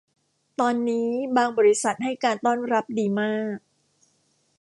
[0.59, 3.57] ตอนนี้บางบริษัทให้การต้อนรับดีมาก